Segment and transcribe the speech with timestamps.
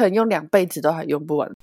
[0.00, 1.54] 可能用两辈子都还用不完。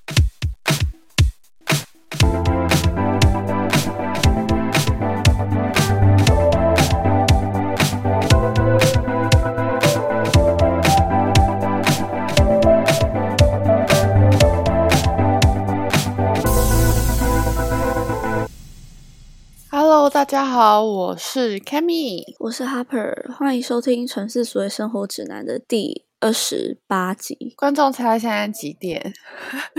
[19.71, 27.53] Hello，大家好，我是 Cammy，我是 Harper，欢迎收听《城市所谓生活指南》的第二十八集。
[27.55, 29.13] 观众猜现在几点？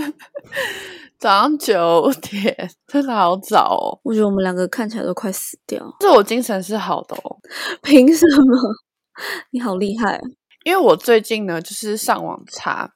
[1.19, 3.99] 早上九点，真的好早哦。
[4.03, 5.85] 我觉得我们两个看起来都快死掉。
[5.99, 7.37] 这我精神是好的哦。
[7.81, 8.57] 凭什么？
[9.51, 10.21] 你好厉害！
[10.63, 12.93] 因为我最近呢，就是上网查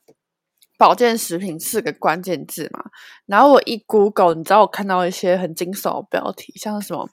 [0.78, 2.82] 保健食品四个关键字嘛，
[3.26, 7.10] 然后我一 Google，你知道我看到一些很惊悚的标题，像什么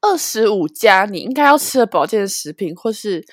[0.00, 3.24] 二十五加你应该要吃的保健食品，或是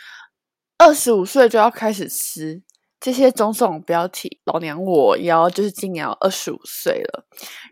[0.84, 2.62] 二十五岁就要开始吃。
[3.00, 7.26] 这些种种标题，老娘我要就是今年二十五岁了，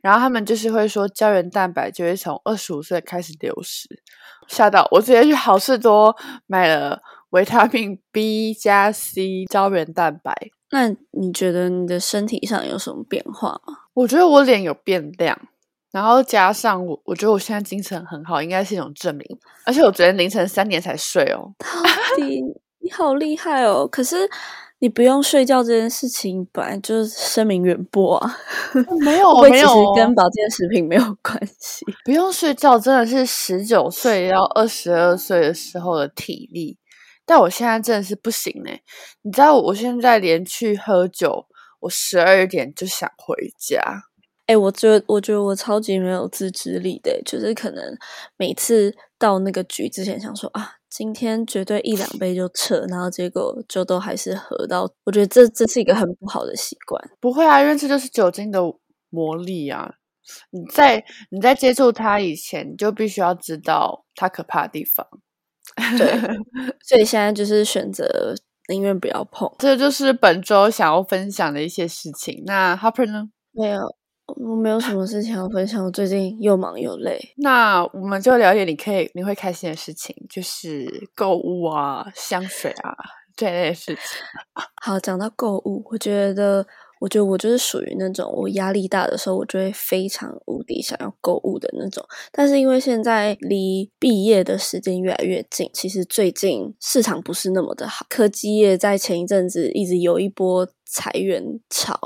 [0.04, 3.88] 然后他们就是会说胶原蛋白就会从二十五岁开始流失，
[4.50, 6.14] 吓到我直接去好事多
[6.48, 10.36] 买了维他命 B 加 C 胶原蛋白。
[10.72, 13.74] 那你觉得你的身体上有什么变化吗？
[13.94, 15.40] 我觉得我脸有变亮，
[15.94, 19.26] 然后加上我，我觉得我现在精神很好，应该是一种证明。
[19.66, 22.44] 而且我昨天凌晨三点才睡哦， 到底
[22.82, 23.88] 你好厉害哦！
[23.88, 24.30] 可是。
[24.84, 28.36] 你不用睡觉这件事情本来就是声名远播啊，
[29.06, 31.86] 没 有没有，跟保健食品没有关系。
[32.04, 36.80] 不用睡觉真的是十九岁到二十二岁的时候的体力，
[37.28, 38.82] 但我现在真的是不行哎！
[39.22, 41.46] 你知道我现在连去喝酒，
[41.82, 43.80] 我十二点就想回家。
[44.48, 47.96] 哎，我觉得我觉得我超级没有自制力的，就是可能
[48.36, 50.78] 每次到那个局之前想说啊。
[50.92, 54.84] 今天绝对一两杯就撤，然后结果就都还是喝到。
[55.06, 57.02] 我觉得这这是一个很不好的习惯。
[57.22, 58.60] 不会啊，因为这就是酒精的
[59.10, 59.90] 魔力啊！
[60.52, 65.08] 你在你在接触它以前，你就必须要知道它可怕的地方。
[65.98, 66.12] 对，
[66.84, 68.36] 所以现在就是选择
[68.68, 69.50] 宁愿不要碰。
[69.60, 72.44] 这就是本周想要分享的一些事情。
[72.46, 73.30] 那 Harper 呢？
[73.54, 73.96] 没有。
[74.38, 77.20] 我没有什么事情要分享，我最近又忙又累。
[77.38, 82.96] 那我们就聊点你可以你会开心的事情，就是购物啊、香水啊
[83.36, 84.22] 这类的事情。
[84.82, 86.66] 好，讲到购物，我觉得。
[87.02, 92.06] 我觉得我就是属于那种我压力大的时候，我就会非常无敌想要购物的那种。
[92.32, 98.06] 但是因为现在离毕业的时间越来越近，其实最近市场不是那么的好。
[98.08, 101.98] 科技业在前一阵子一直有一波裁员潮，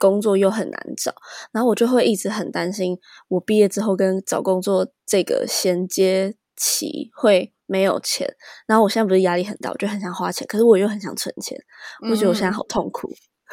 [0.00, 1.14] 工作又很难找，
[1.52, 2.98] 然后我就会一直很担心，
[3.28, 8.34] 我毕业之后跟找工作这个衔接期会没有钱。
[8.66, 11.56] 然后我现在不是压力很大，我就很想花钱，可是我又很想存钱，
[12.10, 13.08] 我觉得我现在好痛苦。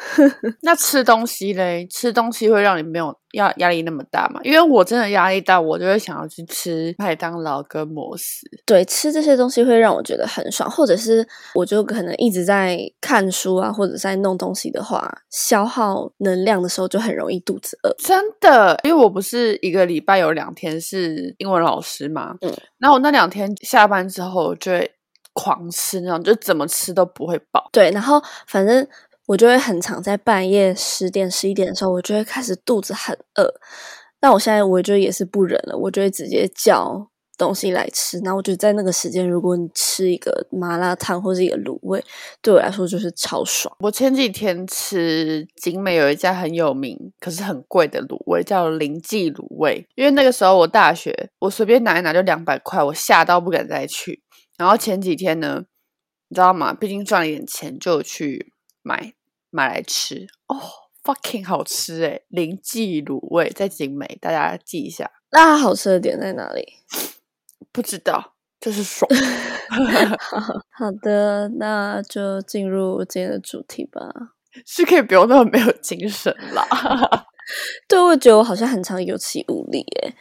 [0.62, 1.86] 那吃东西嘞？
[1.90, 4.40] 吃东西会让你没有压压力那么大吗？
[4.42, 8.46] 因为我真的压力大，我就会想要去吃麦当劳跟摩斯。
[8.64, 17.94] 对，吃这些东西会让我觉得很爽，或者是我就可能一直在看书啊，或者在弄东西的话，消耗能量的时候就很容易肚子饿。
[17.98, 24.90] 真的，因为我不是一个礼拜有两天是英文老师嘛，嗯，然后我那两天下班之后就会
[25.34, 27.68] 狂吃那种，就怎么吃都不会饱。
[27.70, 28.88] 对，然后反正。
[29.30, 33.54] 我就会很常在半夜十点十一点的时候，我就会开始肚子很饿。
[34.20, 37.08] 那我现在我就也是不忍了，我就会直接叫
[37.38, 38.18] 东西来吃。
[38.24, 42.04] 那我觉得在那个时间，如果你吃一个麻辣烫或者一个卤味，
[42.42, 43.72] 对我来说就是超爽。
[43.78, 49.86] 我前几天吃景美有一家很有名可是很贵的卤味，叫林记卤味。
[49.94, 54.24] 因为那个时候我大学，我随便拿一拿就两百块，我吓到不敢再去。
[54.58, 55.62] 然后前几天呢，
[56.28, 56.74] 你知道吗？
[56.74, 58.52] 毕竟赚了一点钱，就去
[58.82, 59.12] 买。
[59.50, 60.56] 买来吃哦
[61.02, 65.10] ，fucking 好吃诶林记卤味在景美，大家记一下。
[65.32, 66.66] 那它好吃的点在哪里？
[67.72, 69.08] 不知道，就是爽。
[70.70, 74.00] 好的，那就进入今天的主题吧。
[74.66, 76.66] 是可以不用那么没有精神啦。
[77.86, 80.14] 对，我觉得我好像很常有气无力诶。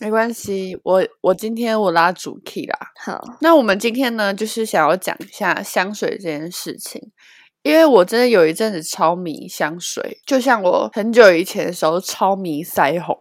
[0.00, 2.78] 没关系，我我今天我拉主 key 啦。
[3.04, 7.12] 好，那我们今天呢，就是想要讲一下香水这件事情。
[7.64, 13.16] 因为我真的有一阵子超迷香水，就像我很久以前的时候超迷腮红，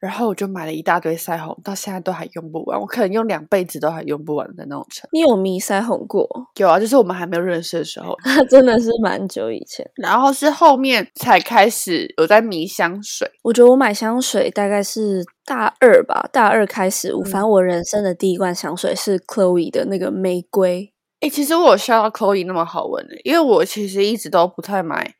[0.00, 6.28] 然后我就买了一大堆腮红，到现在都还用不完，我可能用两辈子都还用不完的那种程度你有迷腮红过？
[6.56, 8.16] 有啊，就是我们还没有认识的时候，
[8.50, 9.88] 真的是蛮久以前。
[9.94, 13.30] 然后是后面才开始有在迷香水。
[13.42, 20.90] 我觉得我买香水大概是大二吧，大二开始，反正我人生的第一罐香水是 Chloe 的那个玫瑰。
[21.24, 25.14] 哎，其实我笑到 Chloe 那么好闻的，因为我其实一直都不太买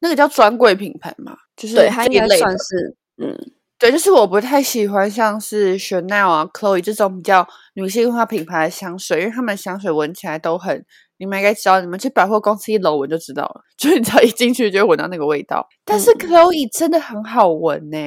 [0.00, 3.36] 那个叫专柜品牌嘛，就是对，它应该算是嗯，
[3.78, 10.82] 对，就是我不太喜欢像是 Chanel 啊、Chloe 这种比较女性化品牌的香水，因为他们香水闻起来都很，
[11.18, 15.68] 你们应该知道，你们去百货公司一楼闻就知道了， 就是你只要一进去就会闻到那个味道。
[15.84, 16.16] 但是嗯。
[16.18, 17.98] Chloe 真的很好闻呢、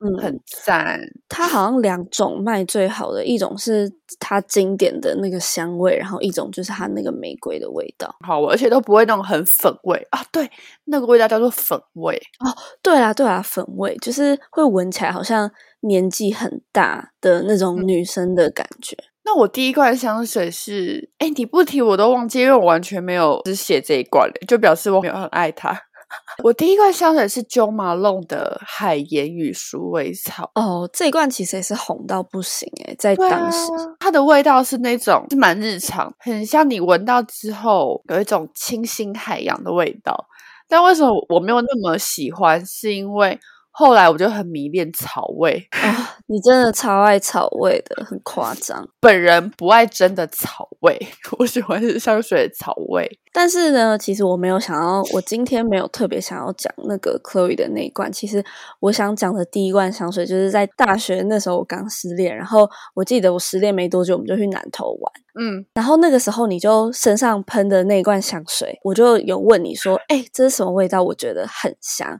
[0.00, 1.00] 嗯很赞。
[1.28, 8.14] 它好像两种卖最好的，一种是它经典的那个香味，然后一种就是它那个玫瑰的味道。
[8.20, 10.24] 好闻，而且都不会那种很粉味啊。
[10.30, 10.50] 对，
[10.84, 12.14] 那个味道叫做粉味。
[12.40, 15.50] 哦对啦，对啦，粉味就是会闻起来好像
[15.80, 18.96] 年纪很大的那种嗯女生的感觉。
[19.24, 25.76] 那我第一罐香水是，哎，你不提我都忘记，因为我完全没有只写这一罐嘞，就表示我没有很爱它。
[26.44, 33.58] 我第一罐香水是 Jo Malone 的海盐与鼠尾草，哦，这一罐其实也是红到不行诶，在对当时。
[33.72, 40.26] 啊，它的味道是那种是蛮日常，很像你闻到之后有一种清新海洋的味道。
[40.68, 42.64] 但为什么我没有那么喜欢？
[42.66, 43.38] 是因为
[43.78, 48.88] 后来我就很迷恋草味，啊、你真的超爱草味的，很夸张。
[48.98, 50.98] 本人不爱真的草味，
[51.38, 53.06] 我喜欢是香水的草味。
[53.34, 58.10] 但是呢，其实我没有想要，我今天没有特别想要讲那个 Chloe 的那一罐。
[58.10, 58.42] 其实
[58.80, 65.12] 我想讲的第一罐香水，就是在大学那时候我刚失恋，然后我记得我失恋没多久，我们就去南投玩。
[65.38, 72.18] 嗯，然后那个时候你就身上喷的那一罐香水，我就有问你说：“哎、这是什么味道？”我觉得很香。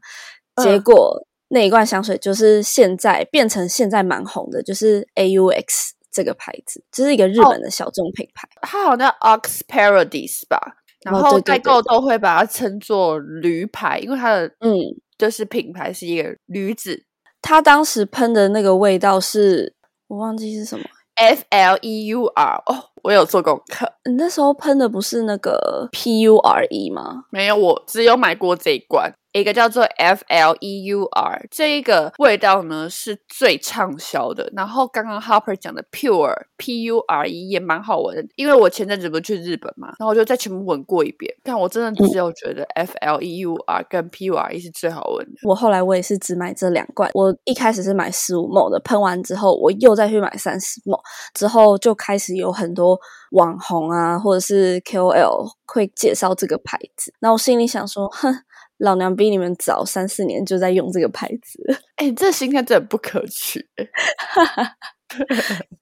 [0.63, 8.49] 结嗯果那一罐香水就是现在变成现在蛮红的，就是 AUX 这个牌子，这是一个日哦本的小众品牌。
[8.63, 10.59] 它好像叫 Ox Paradise 吧，
[11.05, 14.75] 然哦后代购都会把它称作驴牌，因为它的嗯，
[15.17, 17.05] 就是品牌是一个驴子
[17.43, 19.75] 它当时喷的那个味道是
[20.09, 20.85] 我忘记是什么。
[21.15, 22.63] ，F L E U R。
[22.67, 27.25] 哦，我有做功课，你那时候喷的不是那个 P U R E 吗？
[27.31, 34.51] 没有，我只有买过这一罐，一个叫做 F L E U R，这一个味道呢是最畅销的。
[34.57, 38.17] 然后刚刚 Harper 讲的 Pure P U R E 也蛮好闻。
[38.17, 45.33] 的，因为我前阵子不是去日本嘛，然后我就再全部闻过一遍，但我真的只有觉得 F L E U R 跟 P U R E 是最好闻的。
[45.43, 50.99] 我后来我也是只买这两罐，我一开始是买十五 ml 的，喷完之后我又再去买三十 ml，
[51.35, 52.99] 之后就开始有很多
[53.33, 58.33] 网红啊或者是 KOL 会介绍这个牌子，那我心里想说，哼，
[58.79, 63.89] 老娘比你们早三四年就在用这个牌子了， 哎、这心态真的不可取、欸。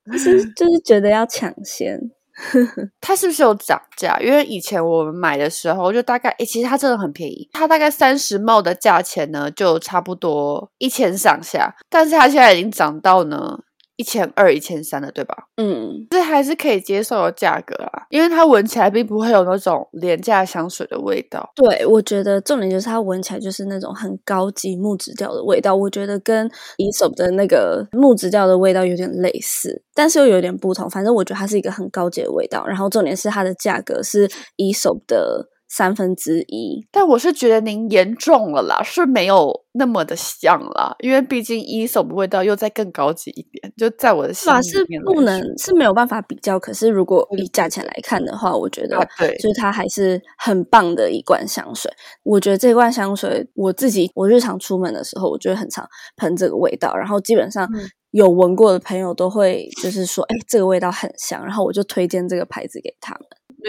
[0.12, 1.98] 就是就是觉得要抢先。
[3.00, 4.18] 它是不是有涨价？
[4.18, 13.56] 因为以前我们买的时候就大概，诶，其实它真的很便宜，它大概三十 ml 的价钱呢，就差不多一千上下，但是它现在已经涨到呢
[13.96, 15.36] 一千二、一千三的，对吧？
[15.56, 21.48] 嗯，这还是可以接受的价格啊，因为它闻起来并不会有那种廉价香水的味道。
[21.54, 26.48] 对，我觉得重点就是它闻起来就是那种很高级木质调的味道，我觉得跟
[26.78, 30.90] Aesop 的那个木质调的味道有点类似，但是又有点不同。
[30.90, 36.86] 反正我觉得它是一个很高级的味道，然后重点是它的价格是 Aesop 的三分之一。
[36.92, 51.92] 但我是觉得您严重了啦，是没有那么的像啦，因为毕竟一手的味道又再更高级一点，就在我的心里面来说不能是没有办法比较，可是如果以价钱来看的话，我觉得啊，对，就是它还是很棒的一罐香水。
[52.22, 55.84] 我觉得这罐香水，我自己我日常出门的时候，我就会很常
[56.16, 63.22] 喷这个味道，然后基本上嗯有闻过的朋友都会就是说，哎、这个味道很香，然后我就推荐这个牌子给他们。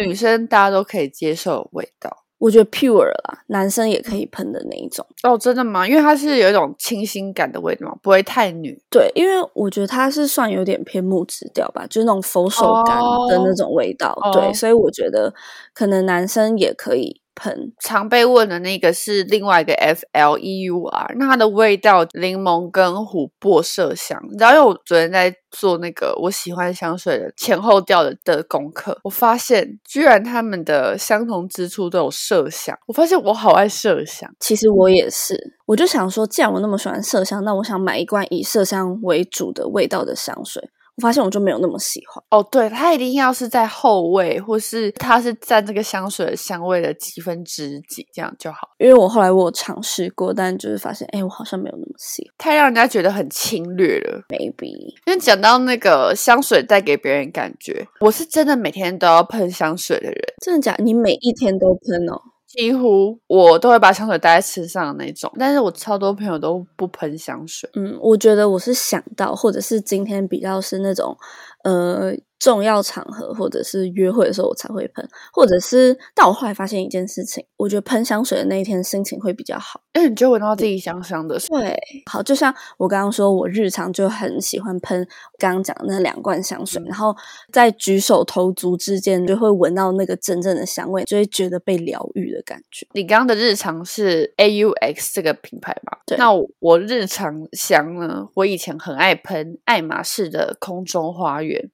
[0.04, 2.24] 女生大家都可以接受的味道。
[2.38, 5.06] 我觉得 Pure 啦，男生也可以喷的那一种。
[5.24, 5.88] 哦，真的吗？
[5.88, 8.78] 因为它是有一种清新感的味道，不会太女。
[8.90, 14.16] 对，因为我觉得它是算有点偏木质调吧，就是那种佛手柑的那种味道。
[14.22, 15.34] 哦对，所以我觉得
[15.74, 17.74] 可能男生也可以喷。
[17.84, 24.20] 常被问的那个是另外一个 F L E U R，那它的味道柠檬跟琥珀麝香。
[24.40, 32.78] 然后，我昨天在做那个我喜欢香水的前后调的的功课，我发现居然他们的相同之处都有麝香。
[32.88, 34.30] 我发现我好爱麝香。
[34.40, 40.70] 其实我也是，我就想说，既然我那么喜欢麝香，那我想买一罐以麝香为主的味道的香水。
[40.98, 42.24] 我发现我就没有那么喜欢。
[42.30, 48.70] 哦，对，它一定要是在后味，或是它是占这个香水的香味的几分之几，这样就好。
[48.78, 52.34] 因为我后来我有尝试过，但就是发现，哎，我好像没有那么喜欢。
[52.38, 54.22] 太让人家觉得很侵略了。
[54.30, 60.84] Maybe 因为讲到那个香水带给别人感觉，我是真的每天都要喷香水的人，真的假的？
[60.84, 62.22] 你每一天都喷哦？
[62.56, 65.32] 几乎我都会把香水带在身上的那种。
[65.38, 71.18] 但是我超多朋友都不喷香水，嗯，我觉得我是想到，或者是今天比较是那种
[71.64, 72.14] 呃
[72.46, 81.40] 重要场合或者是约会的时候我才会喷，或者是，但我后来发现一件事情，我觉得喷香水的那一天心情会比较好，因为你就闻到自己香香的。
[81.40, 81.76] 对，
[82.06, 85.08] 好，就像我刚刚说，我日常就很喜欢喷
[85.40, 87.16] 刚刚讲的那两罐香水，然后
[87.52, 92.88] 在举手投足之间就会闻到那个真正的香味，就会觉得被疗愈的感觉。
[92.94, 95.98] 你刚刚的日常是 AUX 这个品牌吧？
[96.06, 98.28] 对那我我日常香呢？
[98.36, 101.72] 我以前很爱喷爱马仕的空中花园，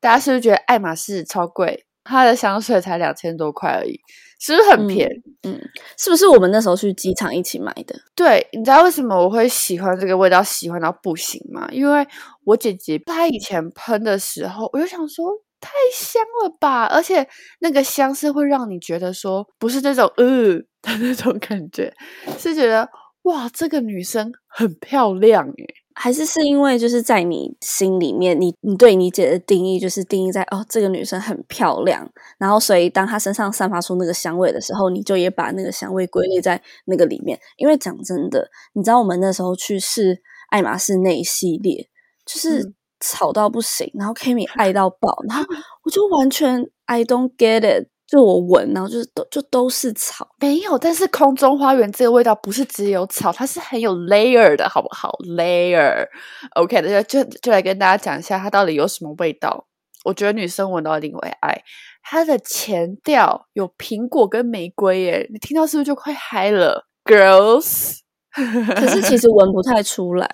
[0.00, 1.84] 大家是不是觉得爱马仕超贵？
[2.08, 3.98] 它的香水才两千多块而已，
[4.38, 5.22] 是不是很便宜？
[5.42, 5.60] 嗯，
[5.98, 7.96] 是不是我们那时候去机场一起买的？
[8.14, 11.68] 对，你知道为什么我会喜欢这个味道，喜欢到不行吗？
[11.72, 12.06] 因为
[12.44, 17.26] 我姐姐她以前喷的时候，我就想说太香了吧，而且
[17.58, 21.92] 那个香是会让你觉得说不是那种呃的那种感觉，
[22.38, 22.88] 是觉得
[23.22, 25.74] 哇，这个女生很漂亮诶。
[25.98, 37.40] 还是是因为就是在你心里面，你你对你姐的定义就是定义在哦，这个女生很漂亮，然后所以当她身上散发出那个香味的时候，你就也把那个香味归类在那个里面。
[37.56, 41.88] 因为讲真的，你知道我们那时候去试爱马仕那一系列，
[42.26, 45.44] 就是嗯吵到不行，然后 Kimi 爱到爆，然后
[45.84, 50.28] 我就完全 I don't get it，就我闻，然后就是都就都是草。
[50.40, 59.66] 没有，但是空中花园这个味道不是只有草，它是很有 layer 的，好不好？layer，OK 那，就就就来跟大家讲一下它到底有什么味道。
[60.04, 61.60] 我觉得女生闻到一定会爱。
[62.08, 67.98] 它的前调有苹果跟玫瑰，耶，你听到是不是就快嗨了，girls？
[68.32, 70.30] 可是其实闻不太出来。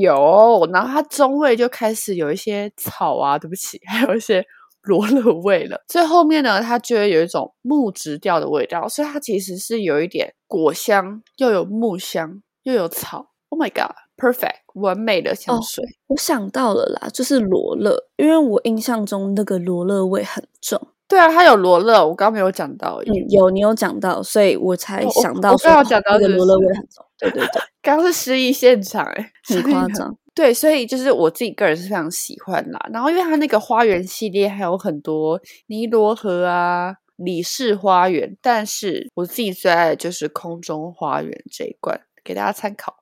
[0.00, 4.46] 有，然后它中味就开始有一些草啊，对不起，还有一些
[4.86, 5.82] 罗勒味了。
[5.86, 13.32] 最后面呢，它就会有一种木质调的味道，所以它其实是有一点果香，又有木香，又有草。
[13.48, 15.84] Oh my god，perfect，完美的香哦水。
[16.08, 20.88] 我想到了啦，就是罗勒，因为我印象中那个罗勒味很重。
[21.08, 23.00] 对啊，它有罗勒，我刚刚没有讲到。
[23.06, 27.04] 嗯，有你有讲到，所以我才想到说我刚有讲到那个罗勒是味很重。
[27.18, 30.16] 对对对， 刚刚是失忆现场、欸，很夸张。
[30.34, 32.78] 对，所以就是我自己个人是非常喜欢啦。
[32.92, 42.96] 然后因为它那个花园系列还有很多尼罗河啊、李氏花园，但是我自己最爱的就是空中花园这一罐，给大家参考。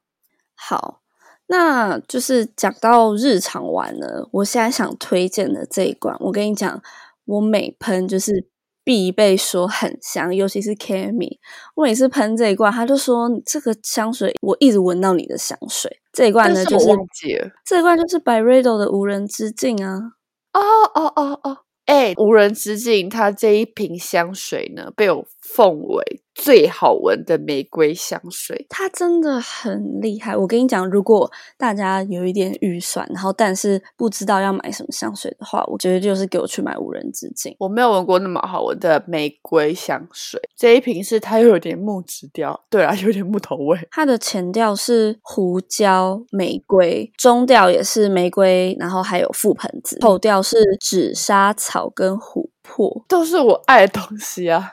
[0.54, 1.00] 好，
[1.48, 6.80] 那就是讲到日常玩呢，我现在想推荐的这一罐，我跟你讲，
[7.24, 8.48] 我每喷就是
[8.82, 11.38] 必被说很香，尤其是 Cammy，
[11.74, 16.00] 我每次喷这一罐，他就说这个香水我一直闻到你的香水。
[16.12, 17.50] 这一罐呢，就是忘记了。
[17.64, 20.12] 这一罐就是 Byredo 的无人之境啊。
[20.52, 20.60] 哦
[20.94, 28.66] 哦哦哦，哎，无人之境，它这一瓶香水呢，被我奉为最好闻的玫瑰香水。
[28.68, 30.36] 它真的很厉害。
[30.36, 37.54] 我跟你讲，如果大家有一点预算，然后但是不知道要买什么香水的话，我觉得就是给我去买无人之境。
[37.60, 43.78] 我没有闻过那么好闻的玫瑰香水，这一瓶是它又有点木质调，对啊， 有点木头味。
[43.90, 53.04] 它的前调是胡椒、玫瑰，中调也是玫瑰，然后还有覆盆子，后调是紫砂草跟琥珀。
[53.06, 54.72] 都是我爱的东西啊！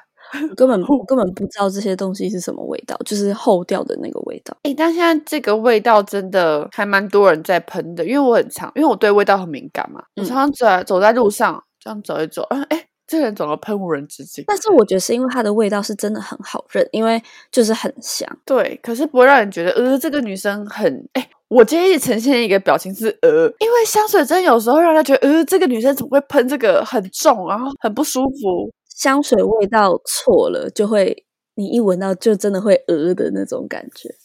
[0.50, 4.56] 我根本我根本不知道这些东西是什么味道，就是后调的那个味道。
[4.64, 14.44] 诶，但现在这个味道真的还蛮多人在喷的，因为我很常，因为我对味道很敏感嘛，我嗯常常走在走在路上，这样走一走，啊，诶，这个人怎么喷无人之境？
[14.48, 17.22] 但是我觉得是因为它的味道是真的很好认，因为
[17.52, 18.28] 就是很香。
[18.46, 28.72] 对，可是不会让人觉得，呃，这个女生很，哎，我今天一直呈现一个表情是，呃，因为香水真的有时候让人觉得，呃，这个女生怎么会喷这个很重，然后很不舒服。
[29.02, 34.16] 香水味道错了，就会你一闻到就真的会呃的那种感觉。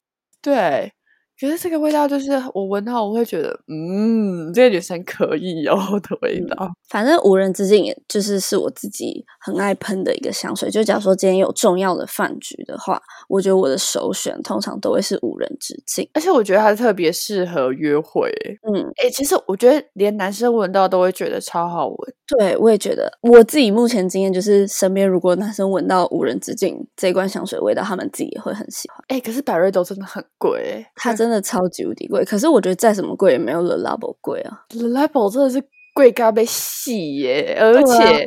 [0.42, 0.92] 对，
[1.38, 5.76] 可是这个味道就是我闻到我会觉得，嗯，这个女生可以哦
[6.08, 6.72] 的味嗯道。
[6.88, 10.70] 反正无人之境，也就是是我自己很爱喷的一个香水。
[10.70, 16.08] 就假如说今天有重要的饭局的话，我觉得我的首选通常都会是无人之境。
[16.14, 18.58] 而且我觉得它特别适合约会欸。
[18.72, 22.14] 嗯，哎、其实我觉得连男生闻到都会觉得超好闻。
[22.38, 28.98] 对，我也觉得我自己目前经验就是，身边如果男生闻到无人之境这一罐香水味道，他们自己也会很喜欢。
[29.08, 30.86] 哎、可是百瑞都真的很贵欸。
[30.96, 34.64] 它真的超级无敌贵，可是我觉得再怎么贵也没有 Le Labo 贵啊。
[34.68, 35.62] ，The Label 真的是
[35.94, 38.26] 贵咖被细耶，而且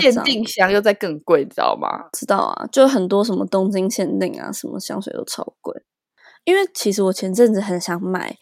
[0.00, 2.08] 限定香又再更贵，你知道吗？
[2.12, 5.82] 知道啊，就很多什么东京限定啊，什么香水都超贵。
[6.44, 8.36] 因为其实我前阵子很想买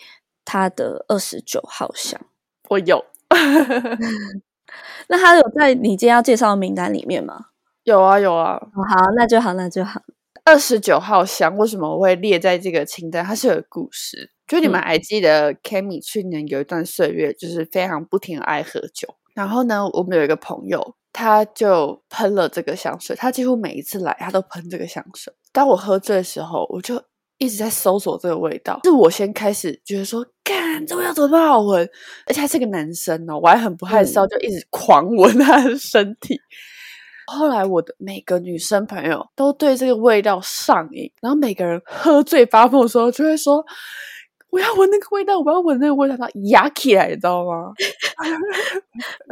[0.44, 2.20] 它的二十九号香，
[2.68, 3.04] 我有，
[5.08, 7.46] 那它有在你今天要介绍的名单里面吗？
[7.84, 8.56] 有啊有啊。
[8.74, 10.02] 哦，好，那就好，那就好。
[10.46, 13.24] 二十九号香为什么我会列在这个清单？
[13.24, 25.34] 它是有故事，就你们嗯还记得 Cammy 去年有一段岁月就是非常不停地爱喝酒，然后呢，我们有一个朋友，他就喷了这个香水，他几乎每一次来，他都喷这个香水。
[25.50, 27.02] 当我喝醉的时候，我就
[27.38, 31.82] 一直在搜索这个味道，是我先开始觉得说，干，这味道怎么那么好闻？
[32.26, 36.40] 而且他是个男生哦，我还很不害臊，就一直狂闻他的身体。
[37.26, 43.64] 后来我的每个女生朋友都对这个味道上瘾，然后每个人喝醉发疯的时候就会说
[44.50, 47.72] ：“我要闻那个味道，我要闻那个味道。”他压起来，你知道吗？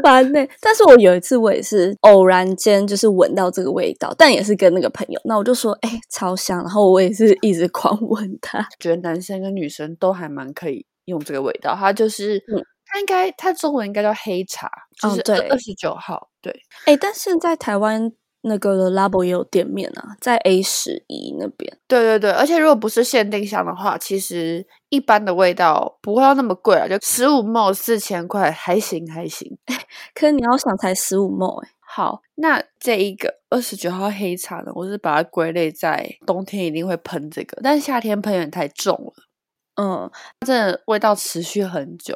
[0.02, 0.46] 烦呢。
[0.60, 8.66] 但是我有一次我也是偶然间就是闻到这个味道，但也是跟那个朋友，那我就说：“哎，超香！”然后我也是一直狂闻它。
[8.80, 12.42] 觉得男生跟女生都还蛮可以用这个味道，它就是，
[12.86, 14.68] 它应该它中文应该叫黑茶，
[15.00, 16.28] 就是二十九号。
[16.44, 21.78] 对，哎，但现在台湾那个 Labo 也有店面啊，在 A 十一那边。
[21.88, 29.56] 对对对，而且如果不是限定箱的话，其实一般的味道不会要那么贵啊，就十五毛四千块，还行还行。
[30.14, 31.68] 可是你要想才十五毛哎。
[31.80, 39.14] 好，那这一个二十九号黑茶呢，我是把它归类在冬天一定会喷这个，但夏天喷有点太重了。
[39.80, 40.10] 嗯，
[40.44, 42.14] 这味道持续很久，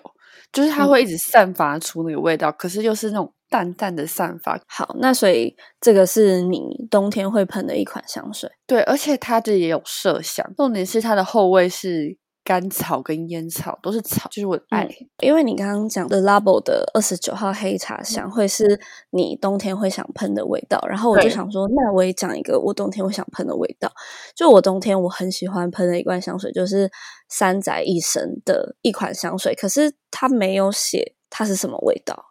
[0.52, 3.32] 就是它会一直散发出那个味道，可是又是那种。
[3.50, 14.88] 淡淡的散发，好，那所以这个是你冬天会喷的一款香水，对，而且它这也有麝香，重点是它的后味是甘草跟烟草，都是草，就是我的爱。
[15.22, 23.90] 因为你刚刚讲的 Labo 的二十九号黑茶香会是你冬天会想喷的味道，然后我就想说，那我也讲一个我冬天会想喷的味道，
[24.34, 26.90] 就我冬天我很喜欢喷的一罐香水，就是
[27.28, 32.27] 三宅一生的一款香水，可是它没有写它是什么味道。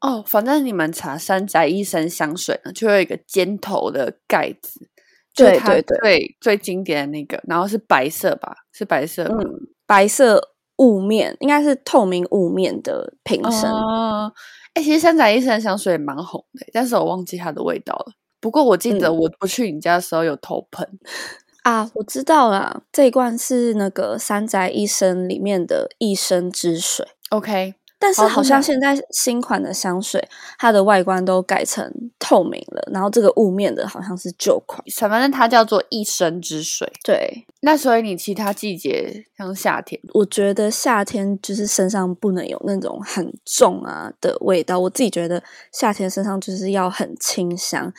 [0.00, 4.88] 哦，反正你们查山宅一生香水呢，就有一个尖头的盖子，
[5.34, 13.70] 对对对，最最经典的那个，然后是白色吧，是白色，嗯，白色雾面，应该是透明雾面的瓶身。
[13.70, 14.32] 哦，
[14.72, 18.12] 哎，其实山宅一生香水蛮红的，但是我忘记它的味道了。
[18.40, 20.88] 不过我记得我不去你家的时候有偷喷
[21.64, 27.06] 啊，我知道啦，这一罐是那个山宅一生里面的一生之水。
[27.28, 27.74] OK。
[28.02, 30.26] 但是好像现在新款的香水，
[30.58, 36.90] 它的外观都改成透明了，然后这个雾面的好像是旧款，反正它叫做一生之水。
[37.04, 44.78] 对，那所以你其他季节像夏天，我觉得夏天就是身上不能有那种很重啊的味道。
[44.78, 47.92] 我自己觉得夏天身上就是要很清香。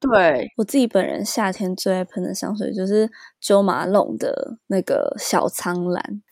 [0.00, 6.22] 对我自己本人夏天最爱喷的香水就是九马龙的那个小苍兰。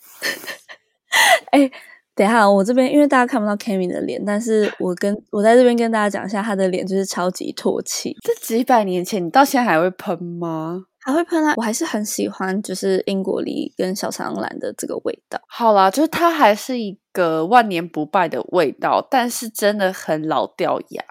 [1.53, 1.71] 哎。
[2.15, 8.17] 等一下，我这边因为大家看不到 Kami 的脸，但是我跟我在这边跟大家讲一下，他的脸就是超级唾弃。
[8.23, 10.85] 这几百年前，你到现在还会喷吗？
[11.03, 11.55] 还会喷啊！
[11.57, 15.41] 我还是很喜欢，就是英国梨跟小苍兰的这个味道。
[15.49, 21.03] 好啦，就是它还是一个万年不败的味道，但是真的很老掉牙。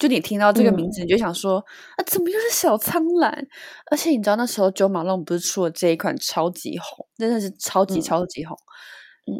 [0.00, 1.58] 就你听到这个名字，你就想说
[1.96, 3.46] 啊，怎么又是小苍兰？
[3.90, 8.56] 而且你知道那时候九马龙不是出了这一款超级红，真的是超级超级红。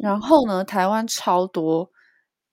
[0.02, 1.88] 然后呢，台湾超多，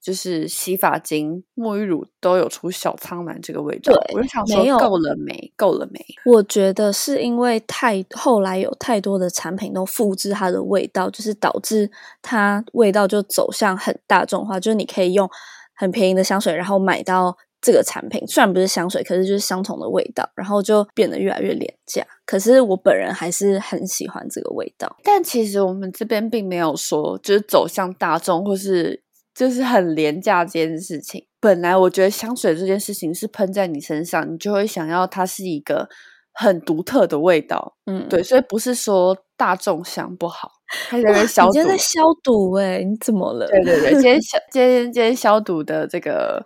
[0.02, 3.92] 就是洗发精、沐浴乳都有出小苍兰这个味道。
[3.92, 5.52] 对，我就想说，够了没？
[5.56, 6.00] 够了没？
[6.24, 11.90] 我觉得是因为太后来有太多的产品都复制它的味道，就是导致
[12.22, 15.28] 它味道就走向很大众化，就是你可以用
[15.74, 17.36] 很便宜的香水，然后买到。
[17.64, 22.06] 这个产品虽然不是香水，可是就是相同的味道，然后就变得越来越廉价。
[22.26, 24.94] 可是我本人还是很喜欢这个味道。
[25.02, 29.02] 但其实我们这边并没有说就是走向大众或是
[29.34, 31.24] 就是很廉价这件事情。
[31.40, 35.88] 本来我觉得香水这件事情是喷在你身上，你就会想要它是一个
[36.34, 37.76] 很独特的味道。
[37.86, 40.50] 嗯，对，所以不是说大众香不好。
[40.92, 42.84] 你今天在消毒 哎？
[42.84, 43.46] 你怎么了？
[43.46, 46.44] 对对对，今天消今天今天消毒的这个。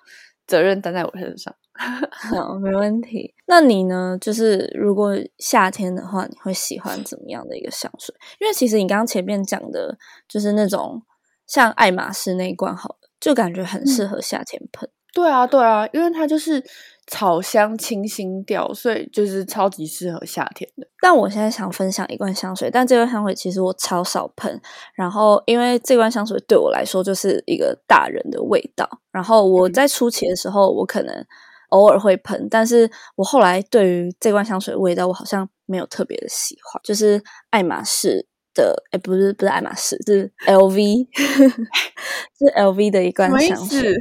[0.48, 1.54] 责任担在我身上，
[2.10, 3.34] 好，没问题。
[3.46, 4.18] 那你呢？
[4.20, 8.12] 就是如果夏天的话，你会喜欢怎么样的一个香水？
[8.40, 11.02] 因为其实你刚刚前面讲的，就是那种
[11.46, 14.90] 像爱马仕那一罐，好了，就感觉很适合夏天喷。
[15.14, 16.62] 对啊，对啊，因为它就是
[17.06, 20.86] 草香清新调，所以就是超级适合夏天的。
[21.00, 24.60] 但我现在想分享一罐香水，但这罐香水其实我超少喷。
[24.94, 28.88] 然后，因为这罐香水对我来说就是一个大人的味道。
[29.10, 31.26] 然后我在初期的时候，我可能
[31.70, 38.26] 偶尔会喷，但是我后来对于这罐香水的味道，我好像没有特别的喜欢，就是爱马仕。
[38.58, 41.06] 的哎，不是不是爱马仕，是 LV，
[42.36, 43.94] 是 LV 的一罐香水。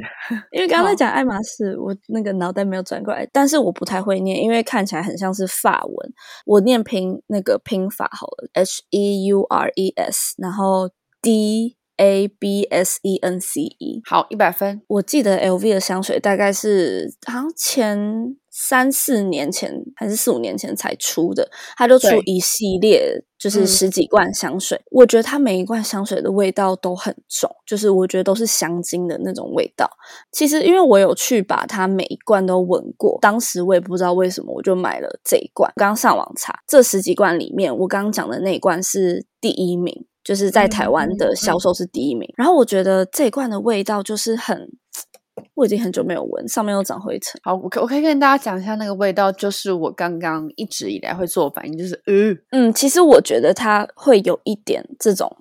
[0.50, 6.12] 因为刚刚在讲爱马仕，我那个脑袋没有转过来，但是我不太会念，因为看起来很像是法文。
[6.44, 10.90] 我念拼那个拼法好了，H E U R E S，然后
[11.22, 14.00] D A B S E N C E。
[14.04, 14.82] 好，一百分。
[14.88, 24.80] 我记得 L V 的香水大概是好像前三四年前还是四五年前才出的，它就出一系列，就是嗯十几罐香水。
[24.90, 29.88] 我觉得它每一罐香水的味道都很重，就是我觉得都是香精的那种味道。
[30.32, 35.72] 其实因为我有去把它每一罐都闻过，当时我也不知道为什么，我就买了这一罐。
[35.76, 42.30] 刚上网查，这十几罐里面，我刚刚讲的那一罐是第一名，就是在台湾的销售是第一名。
[42.36, 44.68] 然后我觉得这一罐的味道就是很，
[45.54, 47.40] 我已经很久没有闻，上面又长灰尘。
[47.42, 55.34] 好，我可我可以跟大家讲一下那个味道，就是我刚刚一直以来会做的反应，就是呃，嗯，其实我觉得它会有一点这种，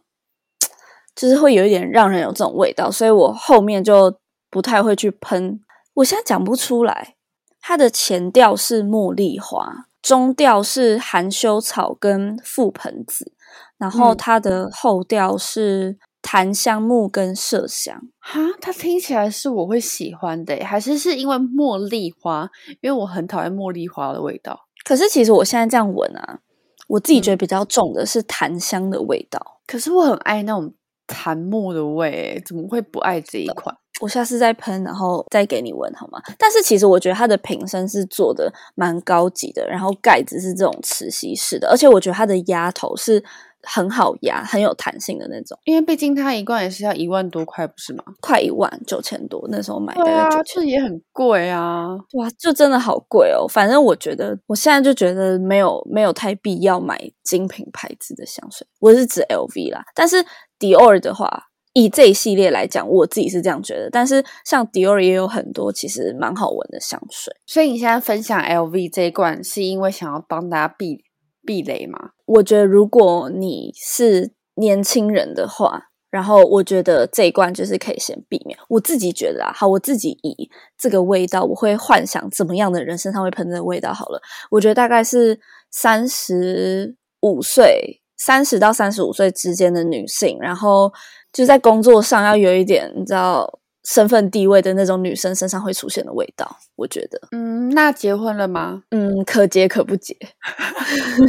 [1.13, 4.17] 就是会有一点让人有这种味道，所以我后面就
[4.49, 5.59] 不太会去喷。
[5.95, 7.15] 我现在讲不出来，
[7.59, 13.33] 它的前调是茉莉花，中调是含羞草跟覆盆子，
[13.77, 18.01] 然后嗯它的后调是檀香木跟麝香。
[18.19, 22.49] 哈，它听起来是我会喜欢的耶，还是是因为茉莉花？
[22.81, 24.67] 因为我很讨厌茉莉花的味道。
[24.83, 26.39] 可是其实我现在这样闻啊，
[26.87, 29.61] 我自己觉得嗯比较重的是檀香的味道。
[29.65, 30.73] 可是我很爱那种
[31.05, 33.75] 檀木的味，怎么会不爱这一款？
[33.99, 36.21] 我下次再喷，然后再给你闻好吗？
[36.37, 43.23] 但是其实我觉得它的瓶身是做的蛮高级的，然后盖子是这种磁吸式的，而且我觉得它的压头是
[43.63, 48.03] 很好压、很有弹性的那种，因为毕竟它一罐也是要一万多块，不是吗？
[48.21, 50.55] 快一万九千多，那时候买大对啊，概九千。
[50.55, 51.87] 这也很贵啊。
[52.13, 53.47] 哇，就真的好贵哦！
[53.47, 59.83] 反正我觉得，我现在就觉得没有没有太必要买精品牌子的香水，我是指 LV 啦。
[59.93, 60.23] 但是
[60.59, 61.43] Dior 的话，
[61.73, 63.89] 以这一系列来讲，我自己是这样觉得。
[63.89, 67.35] 但是像 Dior 也有很多其实蛮好闻的香水。
[67.45, 71.03] 所以你现在分享 LV 这一罐，是因为想要帮大家避
[71.47, 71.97] 避雷吗？
[72.25, 78.59] 我觉得如果你是年轻人的话，然后我觉得这一关就是可以先避免。
[78.67, 83.93] 我自己觉得啊，好，我自己以这个味道，我会幻想怎么样的人身上会喷这个味道。
[83.93, 85.39] 好了，我觉得大概是
[85.71, 90.91] 三十五岁，三十到三十五岁之间的女性，然后
[91.31, 96.57] 就在工作上要有一点你知道身份地位的那种女生身上会出现的味道。
[96.75, 98.83] 我觉得，嗯，那结婚了吗？
[98.91, 100.13] 嗯，可结可不结。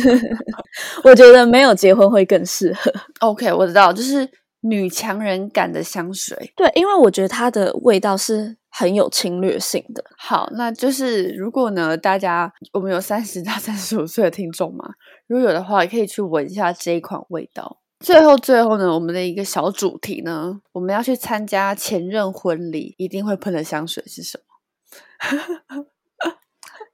[1.04, 2.92] 我觉得没有结婚会更适合。
[3.20, 4.28] OK，我知道，就是
[4.62, 6.52] 女强人感的香水。
[6.56, 10.02] 对，因为我觉得它的味道是很有侵略性的。
[10.18, 14.84] 好，那就是如果呢，大家我们有三十到三十五岁的听众嘛，
[15.28, 17.78] 如果有的话，也可以去闻一下这一款味道。
[18.00, 25.84] 最后，最后呢，我们的一个小主题呢，我们要去参加前任婚礼，一定会喷的香水是什么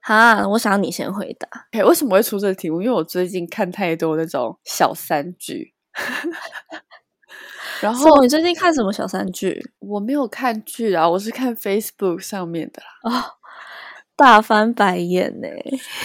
[0.01, 1.49] 哈，我想你先回答。
[1.73, 2.83] ？OK，为什么会出这个题目？
[2.83, 5.75] 因为我最近看太多那种小三剧，
[7.81, 12.89] 然后哦，你最近看什么小三剧我没有看剧啊，我是看 Facebook 上面的啦。
[13.13, 13.33] 啊、
[14.17, 15.49] 大翻白眼呢、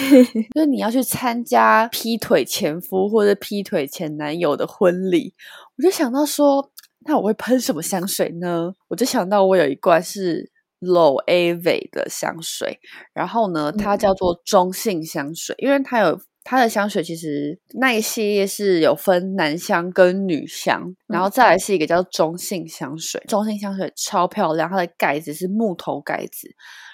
[0.56, 5.34] 就是你要去参加劈腿前夫或者劈腿前男友的婚礼，
[5.78, 6.72] 我就想到说，
[7.06, 8.74] 那我会喷什么香水呢？
[8.88, 12.80] 我就想到我有一罐是 Low A V 的香水，
[13.14, 26.50] 然后呢，它嗯叫做中性香水，因为它有它的香水其实那一系列是有分男香跟女香，然后再来是一个叫中性香水，中性香水超漂亮，它的盖子是木头盖子。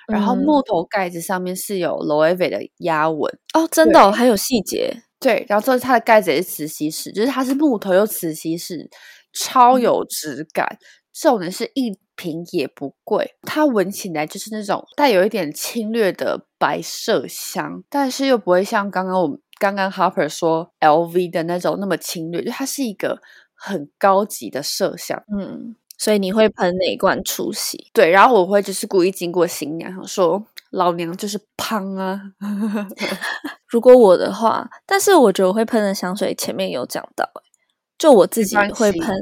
[0.07, 5.03] 然后嗯木头盖子上面是有 Loewe 的压纹，哦，真的、哦、还有细节。
[5.19, 8.89] 对，然后之后它的盖子也是磁吸式，就是它是木头又磁吸式，
[9.33, 10.77] 超嗯有质感。
[11.13, 23.21] 重点是一瓶也不贵，它闻起来就是那种带有一点侵略的白麝香，但是又不会像刚刚我们刚刚 Harper 说 LV 的那种那么侵略，就它是一个
[23.55, 25.23] 很高级的麝香。
[25.35, 27.89] 嗯，所以你会喷哪一罐出席？
[27.91, 32.21] 对，然后我会就是故意经过新娘，想说老娘就是胖啊。
[33.67, 37.41] 如果我的话，但是我觉得我会喷的香水前面有讲到、欸，
[37.97, 39.15] 就我自己会喷，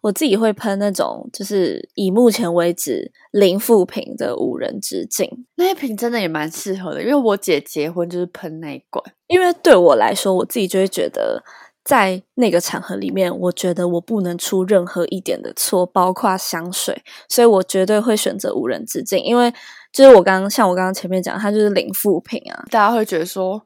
[0.00, 9.00] 我自己会喷那种就是以目前为止零负评的五人之境，那一瓶真的也蛮适合的，因为我姐结婚就是喷那一罐。
[9.28, 11.44] 因为对我来说，我自己就会觉得。
[11.86, 19.54] 在那个场合里面，我觉得我不能出任何一点的错，包括香水，所以我绝对会选择无人之境，因为
[19.92, 23.62] 就是我刚刚像我刚刚前面讲，它就是零负评啊，大家会觉得说，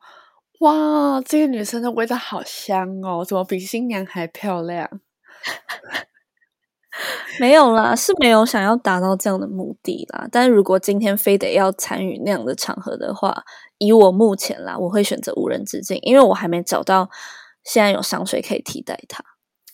[0.58, 5.00] 哇，这个女生的味道好香哦，怎么比新娘还漂亮？
[7.40, 10.28] 没有啦，是没有想要达到这样的目的啦。
[10.30, 13.44] 但是如果今天非得要参与那样的场合的话，
[13.78, 17.08] 以我目前啦，我会选择无人之境，因为我还没找到
[17.64, 19.24] 现在有香水可以替代它。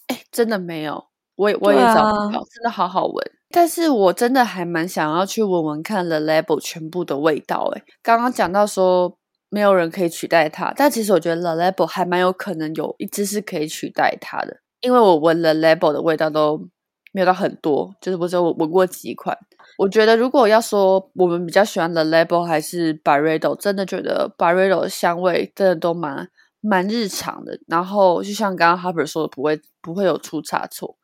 [0.09, 3.33] 哎，真的没有，我也我也找不到，真的好好闻。
[3.51, 7.71] 但是我真的还蛮想要去闻闻看 The Label 全部的味道。
[7.75, 9.17] 哎，刚刚讲到说
[9.49, 16.69] 没有人可以取代它，但其实我觉得 The Label 还蛮有可能有一支是可以取代它的，因为我闻 The Label 的味道都
[17.13, 19.37] 没有到很多，就是我只有闻过几款。
[19.79, 26.29] 我觉得如果要说我们比较喜欢 The Label 还是 Barredo，真的觉得 Barredo 的香味真的都蛮
[26.67, 27.59] 蛮日常的。
[27.67, 30.97] 然后就像刚刚 Harper 说的，不会不会有出差错。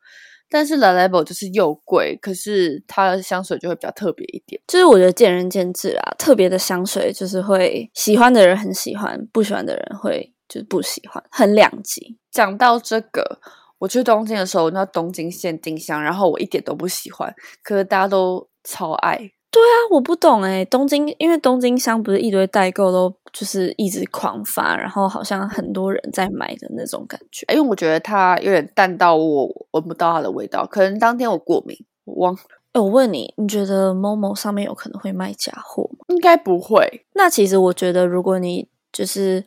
[0.49, 4.61] 但是 La Label 就是又贵，可是它的香水就会比较特别一点。
[4.67, 12.19] 就是我觉得见仁见智啊，特别的香水就是会喜欢的人很喜欢，不喜欢的人会就是不喜欢，很两极。
[12.29, 13.39] 讲到这个，
[13.79, 19.31] 我去东京的时候，那东京限定香，然后我一点都不喜欢，可是大家都超爱。
[19.61, 27.45] 啊，我不懂诶，东京因为东京香不是一堆代购都就是一直狂发，然后好像很多人在买的那种感觉。
[27.53, 32.39] 因为我觉得它有点淡到我闻不到它的味道，可能当天我过敏，我忘了，
[32.73, 36.05] 诶我问你，你觉得 Momo 上面有可能会卖假货吗？
[36.07, 37.05] 应该不会。
[37.13, 39.45] 那其实我觉得，如果你就是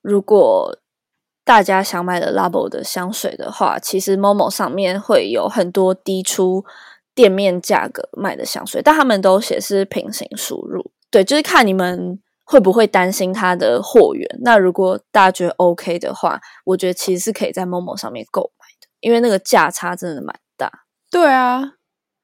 [0.00, 0.76] 如果
[1.44, 6.64] 大家想买的 Labo 的香水的话，其实 Momo 上面会有很多低出
[7.14, 10.92] 店面价格卖的香水，但他们都写是平行输入。
[11.10, 14.26] 对，就是看你们会不会担心它的货源。
[14.40, 20.70] 那如果大家觉得 OK 的话，我觉得其实是可以在 Momo 上面购买的，因为那个价差真的蛮大。
[21.10, 21.74] 对啊，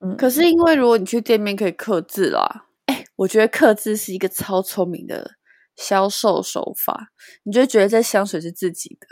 [0.00, 5.32] 嗯，可是因为如果你去店面可以刻字啦，哎，我觉得刻字是一个超聪明的
[5.76, 7.08] 销售手法，
[7.44, 9.06] 你就会觉得这香水是自己的。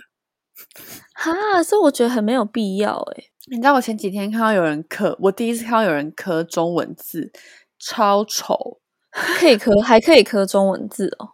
[1.14, 7.30] 哈，所以我觉得很没有必要欸诶、你知道我前几天看到有人刻，我第一次看到有人刻中文字，
[7.78, 8.80] 超丑。
[9.38, 11.30] 可以刻，还可以刻中文字哦。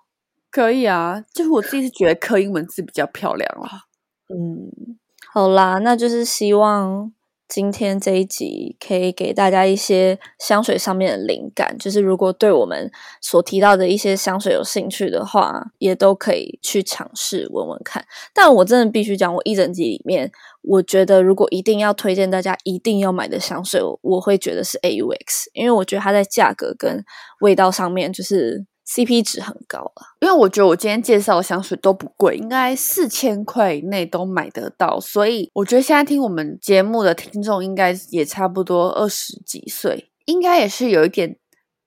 [0.51, 3.85] 可以啊，就是我自己是觉得刻英文字比较漂亮啦。
[4.29, 4.99] 嗯，
[5.33, 7.13] 好啦，那就是希望
[7.55, 11.77] 今天这一集可以给大家一些香水上面的灵感。
[11.77, 18.03] 就是如果对我们所提到的一些香水有兴趣的话，也都可以去尝试闻闻看。
[18.33, 27.05] 但我真的必须讲，我一整集里面，我觉得如果一定要推荐大家一定要买的香水，我会觉得是 AUX，因为我觉得它在价格跟
[27.41, 30.05] 味道上面就是 CP 值很高啊。
[30.21, 41.37] 因为我觉得我今天介绍的香水都不贵，应该四千块以内都买得到，所以我觉得现在听我们节目的听众应该也差不多二十几岁，应该也是有一点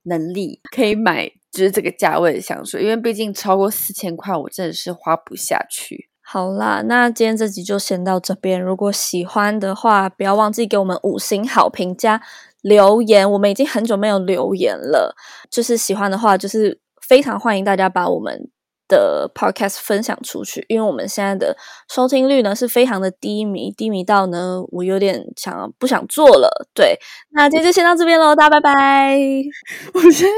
[0.04, 6.10] 能力可以买就是这个价位的香水，因为毕竟超过四千块，我真的是花不下去。
[6.28, 8.60] 好啦，那今天这集就先到这边。
[8.60, 12.20] 如果喜欢的话，不要忘记给我们五星好评加
[12.62, 13.30] 留言。
[13.30, 15.14] 我们已经很久没有留言了，
[15.48, 18.50] 就是喜欢的话，就是非常欢迎大家把我们
[18.88, 21.56] 的 podcast 分享出去，因为我们现在的
[21.88, 26.68] 收听率呢是非常的低迷，低迷到呢我有点想不想做了。
[26.72, 26.98] 对，
[27.30, 29.18] 那今天就先到这边喽，大家拜拜。
[29.94, 30.28] 我先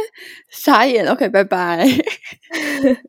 [0.49, 1.87] 傻眼，OK，拜拜。